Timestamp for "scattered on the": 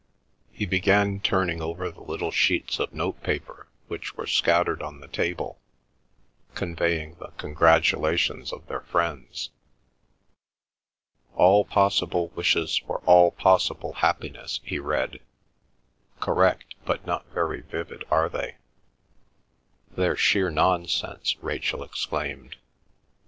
4.25-5.07